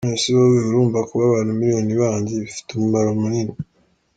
[0.03, 3.53] None se wowe urumva kuba abantu miliyoni banzi, bifite umumaro munini.